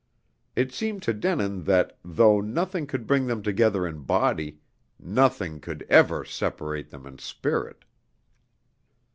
It 0.55 0.73
seemed 0.73 1.03
to 1.03 1.13
Denin 1.13 1.65
that, 1.65 1.95
though 2.03 2.41
nothing 2.41 2.87
could 2.87 3.05
bring 3.05 3.27
them 3.27 3.43
together 3.43 3.85
in 3.85 3.99
body, 3.99 4.57
nothing 4.99 5.59
could 5.59 5.85
ever 5.91 6.25
separate 6.25 6.89
them 6.89 7.05
in 7.05 7.19
spirit. 7.19 7.85